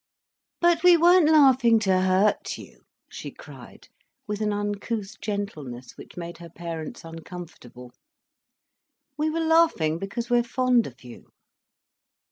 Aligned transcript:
"But 0.61 0.81
we 0.81 0.97
weren't 0.97 1.29
laughing 1.29 1.77
to 1.81 2.01
hurt 2.01 2.57
you," 2.57 2.85
she 3.07 3.29
cried, 3.29 3.87
with 4.25 4.41
an 4.41 4.51
uncouth 4.51 5.21
gentleness 5.21 5.95
which 5.95 6.17
made 6.17 6.39
her 6.39 6.49
parents 6.49 7.05
uncomfortable. 7.05 7.91
"We 9.15 9.29
were 9.29 9.45
laughing 9.45 9.99
because 9.99 10.27
we're 10.27 10.41
fond 10.41 10.87
of 10.87 11.03
you." 11.03 11.27